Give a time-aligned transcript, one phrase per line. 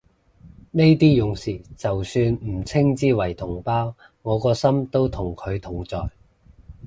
[0.71, 3.93] 呢啲勇士就算唔稱之為同胞，
[4.23, 6.09] 我個心都同佢同在